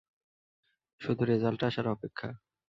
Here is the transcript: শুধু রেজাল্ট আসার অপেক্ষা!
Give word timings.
শুধু 1.01 1.21
রেজাল্ট 1.25 1.61
আসার 1.69 1.85
অপেক্ষা! 1.87 2.29